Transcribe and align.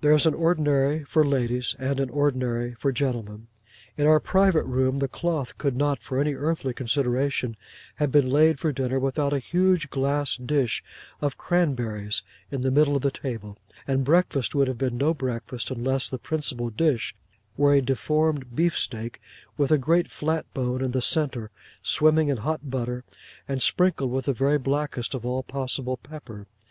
There 0.00 0.14
is 0.14 0.24
an 0.24 0.32
ordinary 0.32 1.04
for 1.04 1.22
ladies, 1.22 1.76
and 1.78 2.00
an 2.00 2.08
ordinary 2.08 2.72
for 2.76 2.92
gentlemen. 2.92 3.48
In 3.98 4.06
our 4.06 4.18
private 4.20 4.62
room 4.62 5.00
the 5.00 5.06
cloth 5.06 5.58
could 5.58 5.76
not, 5.76 6.00
for 6.02 6.18
any 6.18 6.32
earthly 6.34 6.72
consideration, 6.72 7.58
have 7.96 8.10
been 8.10 8.30
laid 8.30 8.58
for 8.58 8.72
dinner 8.72 8.98
without 8.98 9.34
a 9.34 9.38
huge 9.38 9.90
glass 9.90 10.36
dish 10.36 10.82
of 11.20 11.36
cranberries 11.36 12.22
in 12.50 12.62
the 12.62 12.70
middle 12.70 12.96
of 12.96 13.02
the 13.02 13.10
table; 13.10 13.58
and 13.86 14.02
breakfast 14.02 14.54
would 14.54 14.66
have 14.66 14.78
been 14.78 14.96
no 14.96 15.12
breakfast 15.12 15.70
unless 15.70 16.08
the 16.08 16.16
principal 16.16 16.70
dish 16.70 17.14
were 17.58 17.74
a 17.74 17.82
deformed 17.82 18.56
beef 18.56 18.78
steak 18.78 19.20
with 19.58 19.70
a 19.70 19.76
great 19.76 20.08
flat 20.10 20.46
bone 20.54 20.82
in 20.82 20.92
the 20.92 21.02
centre, 21.02 21.50
swimming 21.82 22.28
in 22.28 22.38
hot 22.38 22.70
butter, 22.70 23.04
and 23.46 23.60
sprinkled 23.60 24.10
with 24.10 24.24
the 24.24 24.32
very 24.32 24.56
blackest 24.56 25.12
of 25.12 25.26
all 25.26 25.42
possible 25.42 25.98
pepper. 25.98 26.46